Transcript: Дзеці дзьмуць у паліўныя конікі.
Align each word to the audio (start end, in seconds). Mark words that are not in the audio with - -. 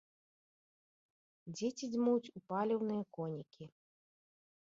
Дзеці 1.57 1.85
дзьмуць 1.95 2.31
у 2.39 2.41
паліўныя 2.53 3.03
конікі. 3.19 3.65